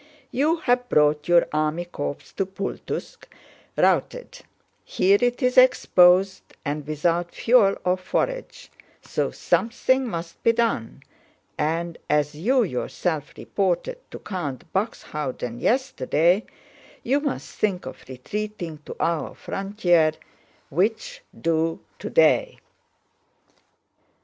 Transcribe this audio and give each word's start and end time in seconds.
You 0.31 0.55
have 0.61 0.89
brought 0.89 1.27
your 1.27 1.47
army 1.53 1.85
corps 1.85 2.33
to 2.35 2.47
Pultúsk, 2.47 3.25
routed: 3.77 4.41
here 4.83 5.19
it 5.21 5.43
is 5.43 5.59
exposed, 5.59 6.41
and 6.65 6.87
without 6.87 7.35
fuel 7.35 7.75
or 7.85 7.97
forage, 7.97 8.71
so 9.03 9.29
something 9.29 10.07
must 10.07 10.41
be 10.41 10.53
done, 10.53 11.03
and, 11.55 11.99
as 12.09 12.33
you 12.33 12.63
yourself 12.63 13.37
reported 13.37 13.99
to 14.09 14.17
Count 14.17 14.63
Buxhöwden 14.73 15.61
yesterday, 15.61 16.47
you 17.03 17.19
must 17.19 17.59
think 17.59 17.85
of 17.85 17.97
retreating 18.09 18.79
to 18.87 18.95
our 18.99 19.35
frontier—which 19.35 21.21
do 21.39 21.79
today. 21.99 22.57